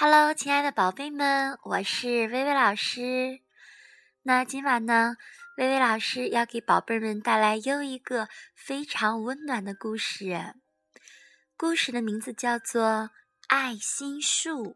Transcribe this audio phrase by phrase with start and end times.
[0.00, 3.40] Hello，亲爱的宝贝们，我是薇薇老师。
[4.22, 5.16] 那今晚呢，
[5.56, 10.54] 薇薇老师要给宝贝们带来又一个非常温暖的故事。
[11.56, 12.84] 故事的名字叫做
[13.48, 14.66] 《爱心树》。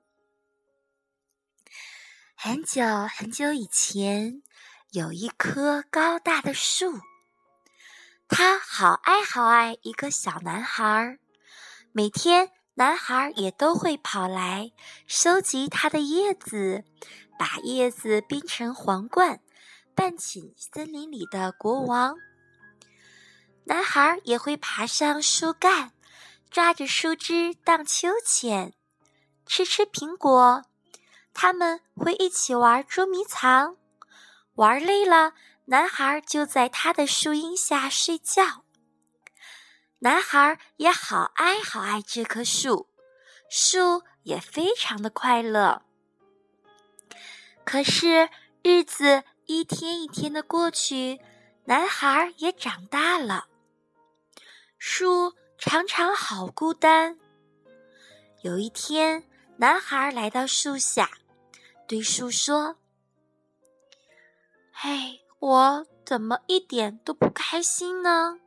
[2.35, 4.43] 很久很久以前，
[4.91, 6.99] 有一棵高大的树，
[8.27, 11.21] 它好爱好爱一个小男孩儿，
[11.93, 12.51] 每天。
[12.75, 14.73] 男孩也都会跑来
[15.07, 16.85] 收集它的叶子，
[17.39, 19.41] 把叶子编成皇冠，
[19.95, 22.17] 扮请森林里的国王。
[23.65, 25.93] 男孩也会爬上树干，
[26.51, 28.73] 抓着树枝荡秋千，
[29.45, 30.65] 吃吃苹果。
[31.35, 33.77] 他们会一起玩捉迷藏，
[34.55, 35.35] 玩累了，
[35.67, 38.62] 男孩就在他的树荫下睡觉。
[40.03, 42.89] 男孩也好爱好爱这棵树，
[43.49, 45.83] 树也非常的快乐。
[47.65, 48.29] 可是
[48.65, 51.21] 日子一天一天的过去，
[51.67, 53.47] 男孩也长大了，
[54.77, 57.17] 树常常好孤单。
[58.41, 59.23] 有一天，
[59.59, 61.09] 男孩来到树下，
[61.87, 62.77] 对树说
[64.75, 68.41] ：“嘿，我怎么一点都不开心呢？”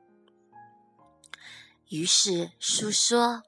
[1.90, 3.44] 于是树说：“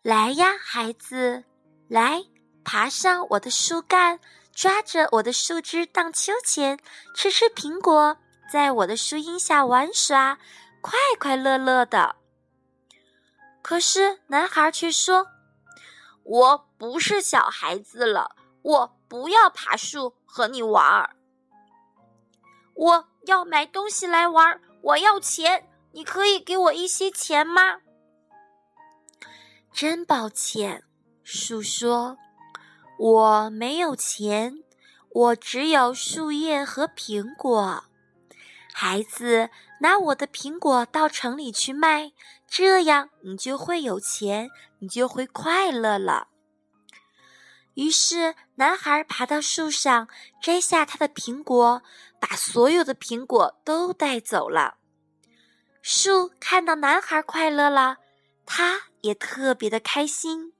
[0.00, 1.42] 来呀，孩子，
[1.88, 2.24] 来
[2.64, 4.20] 爬上我的树干，
[4.52, 6.78] 抓着我的树枝荡秋千，
[7.16, 8.16] 吃吃苹果，
[8.52, 10.38] 在我的树荫下玩耍，
[10.80, 12.14] 快快乐乐的。”
[13.60, 15.26] 可是男孩却说
[16.22, 21.16] ：“我不是小孩子了，我不要爬树和你玩儿，
[22.74, 25.65] 我要买东西来玩，我要钱。”
[25.96, 27.78] 你可以给我一些钱吗？
[29.72, 30.84] 真抱歉，
[31.24, 32.18] 树说
[33.00, 34.62] ：“我没有钱，
[35.08, 37.84] 我只有树叶和苹果。
[38.74, 39.48] 孩子，
[39.80, 42.12] 拿我的苹果到城里去卖，
[42.46, 46.28] 这样你就会有钱，你就会快乐了。”
[47.72, 50.08] 于是，男孩爬到树上，
[50.42, 51.82] 摘下他的苹果，
[52.20, 54.76] 把所有的苹果都带走了。
[55.88, 57.98] 树看到男孩快乐了，
[58.44, 60.52] 他也特别的开心。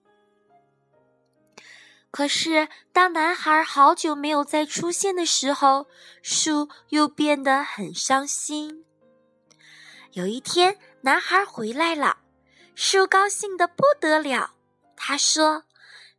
[2.12, 5.88] 可是，当男孩好久没有再出现的时候，
[6.22, 8.84] 树又变得很伤心。
[10.12, 12.18] 有一天，男孩回来了，
[12.76, 14.52] 树高兴的不得了。
[14.96, 15.64] 他说：“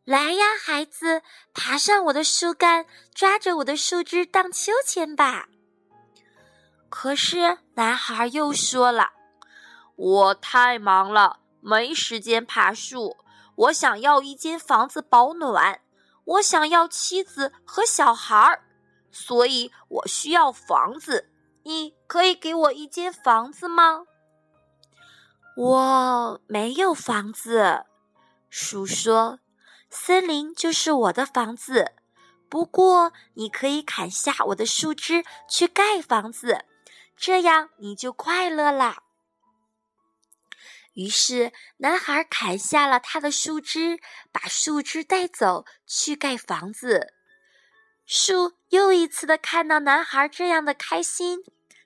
[0.03, 1.21] 来呀，孩子，
[1.53, 2.85] 爬上我的树干，
[3.15, 5.47] 抓着我的树枝荡秋千吧。”
[6.89, 9.09] 可是男孩又说了
[9.95, 13.17] ：“我太忙了，没时间爬树。
[13.55, 15.81] 我想要一间房子保暖，
[16.23, 18.63] 我想要妻子和小孩儿，
[19.11, 21.29] 所以我需要房子。
[21.63, 24.05] 你可以给我一间房子吗
[25.57, 27.83] ？”“我没有房子。”
[28.49, 29.39] 树说
[29.89, 31.93] ，“森林就是我的房子。
[32.47, 36.63] 不过你可以砍下我的树枝去盖房子。”
[37.17, 39.03] 这样你就快乐了。
[40.93, 43.99] 于是，男孩砍下了他的树枝，
[44.31, 47.13] 把树枝带走去盖房子。
[48.05, 51.43] 树又一次的看到男孩这样的开心，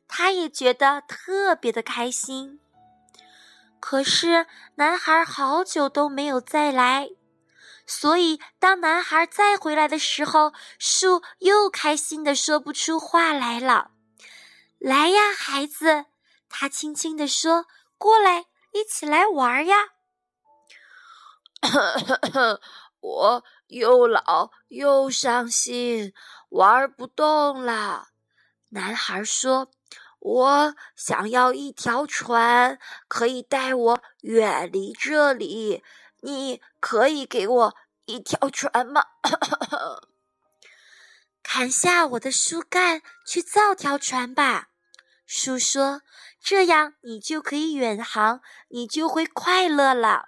[0.07, 2.59] 他也觉得特别的开心。
[3.79, 7.09] 可是，男孩好久都没有再来，
[7.85, 13.91] 所以当男孩再回来的时候，树又开心的说不出话来了。
[14.81, 16.05] 来呀，孩子，
[16.49, 17.67] 他轻轻地说
[17.99, 19.75] ：“过来，一起来玩呀。
[22.99, 26.13] ”我又老又伤心，
[26.49, 28.07] 玩不动了。
[28.69, 29.69] 男孩说
[30.17, 35.83] ：“我想要一条船，可以带我远离这里。
[36.21, 37.75] 你可以给我
[38.05, 39.03] 一条船吗？”
[41.43, 44.69] 砍下我的树干，去造条船吧。
[45.33, 46.01] 树说
[46.43, 50.25] ：“这样你就可以远航，你就会快乐了。”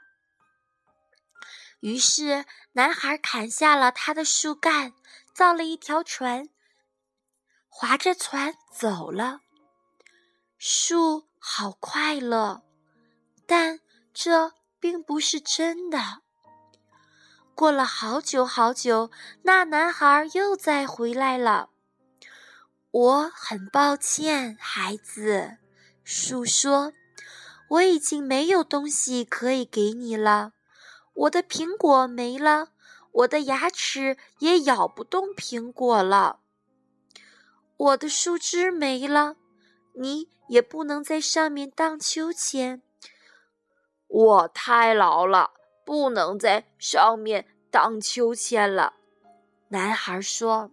[1.82, 4.94] 于是，男孩砍下了他的树干，
[5.34, 6.48] 造了一条船，
[7.68, 9.42] 划着船走了。
[10.58, 12.64] 树好快乐，
[13.46, 13.82] 但
[14.14, 16.22] 这并不是真的。
[17.54, 19.12] 过了好久好久，
[19.42, 21.72] 那男孩又再回来了。
[22.94, 25.58] 我很抱歉，孩子。
[26.04, 26.94] 树说
[27.68, 30.52] ：“我已经没有东西可以给你了。
[31.16, 32.68] 我的苹果没了，
[33.12, 36.42] 我的牙齿也咬不动苹果了。
[37.78, 39.38] 我的树枝没了，
[39.96, 42.84] 你也不能在上面荡秋千。
[44.08, 45.50] 我太老了，
[45.84, 48.94] 不能在上面荡秋千了。
[49.70, 50.70] 男孩说：“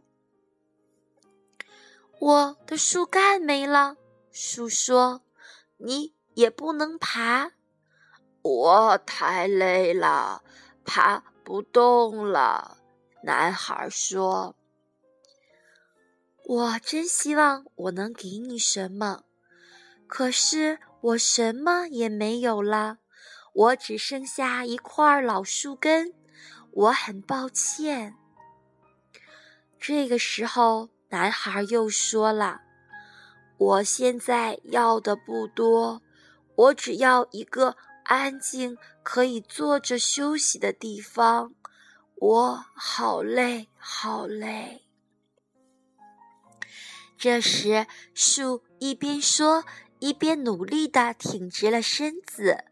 [2.20, 3.96] 我的树干没了。”
[4.31, 5.22] 树说
[5.78, 7.50] ：“你也不能爬。”
[8.43, 10.43] 我太累了，
[10.84, 12.78] 爬不动了。
[13.22, 14.55] 男孩说
[16.46, 19.25] ：“我真希望我能给你什么，
[20.06, 22.99] 可是我什么也没有了，
[23.52, 26.14] 我只剩下一块老树根。
[26.72, 28.14] 我很抱歉。”
[29.78, 32.62] 这个时候，男孩又说了
[33.59, 36.01] ：“我现在要的不多，
[36.57, 41.55] 我只要一个。”安静可以坐着休息的地方，
[42.17, 44.85] 我好累，好累。
[47.17, 49.65] 这时，树一边说，
[50.01, 52.65] 一边努力地挺直了身子。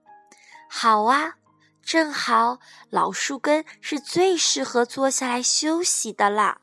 [0.69, 1.37] 好啊，
[1.83, 2.59] 正好，
[2.91, 6.63] 老树根是最适合坐下来休息的啦。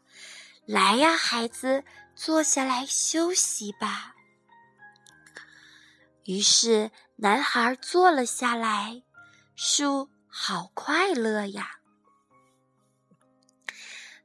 [0.66, 1.84] 来呀，孩子，
[2.16, 4.16] 坐下来休息吧。
[6.26, 6.92] 于是。
[7.18, 9.02] 男孩坐了下来，
[9.56, 11.80] 树好快乐呀！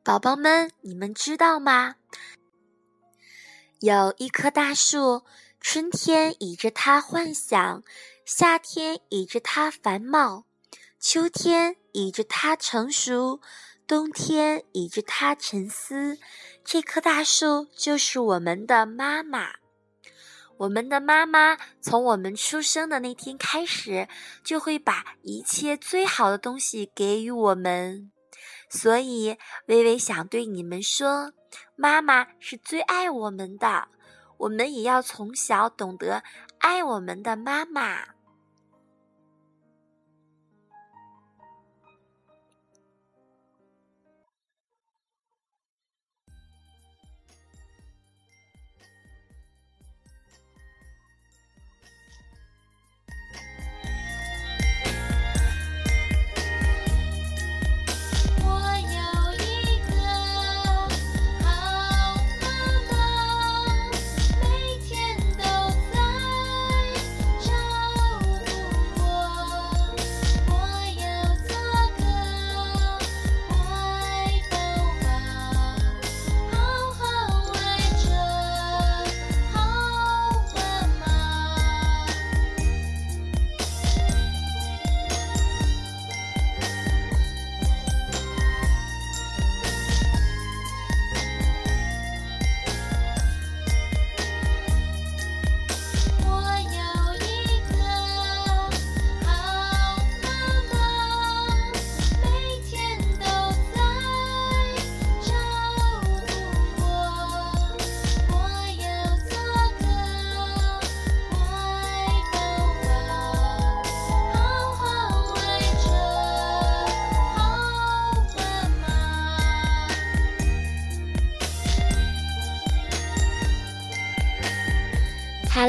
[0.03, 1.95] 宝宝们，你们知道吗？
[3.79, 5.25] 有一棵大树，
[5.61, 7.85] 春天倚着它幻想，
[8.25, 10.47] 夏天倚着它繁茂，
[10.99, 13.41] 秋天倚着它成熟，
[13.91, 16.17] 冬天倚着它沉思。
[16.65, 19.55] 这棵大树就是我们的妈妈。
[20.59, 24.07] 我们的妈妈从我们出生的那天开始，
[24.45, 28.13] 就会把一切最好的东西给予我们。
[28.69, 31.33] 所以，微微想对你们说，
[31.75, 33.89] 妈妈是最爱我们的，
[34.39, 36.23] 我们也要从小懂得
[36.59, 38.20] 爱我们的妈妈。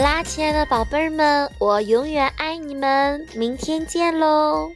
[0.02, 4.72] 啦，亲爱的宝贝儿们，我永远爱你们，明天见喽。